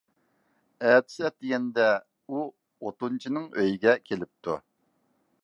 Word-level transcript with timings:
ئەتىسى 0.91 1.25
ئەتىگەندە، 1.29 1.89
ئۇ 2.37 2.41
ئوتۇنچىنىڭ 2.87 3.47
ئۆيىگە 3.59 3.95
كېلىپتۇ. 4.09 4.59